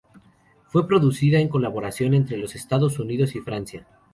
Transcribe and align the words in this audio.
Fue 0.69 0.87
producida 0.87 1.37
en 1.39 1.47
colaboración 1.47 2.15
entre 2.15 2.35
los 2.37 2.55
Estados 2.55 2.97
Unidos 2.97 3.35
y 3.35 3.39
Francia. 3.41 3.85